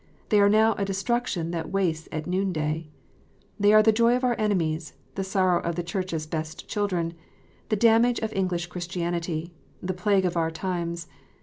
[0.29, 2.89] They are now a destruction that wastes in noonday.
[3.59, 7.13] They are the joy of our enemies, the sorrow of the Church s best children,
[7.69, 11.05] the damage of English Christianity, the plague of our times.